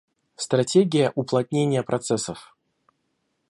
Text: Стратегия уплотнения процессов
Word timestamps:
Стратегия 0.35 1.11
уплотнения 1.13 1.83
процессов 1.83 2.55